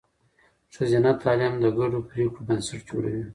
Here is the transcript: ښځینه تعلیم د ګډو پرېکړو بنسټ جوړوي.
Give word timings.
ښځینه 0.73 1.11
تعلیم 1.21 1.53
د 1.59 1.65
ګډو 1.77 1.99
پرېکړو 2.09 2.45
بنسټ 2.47 2.79
جوړوي. 2.89 3.23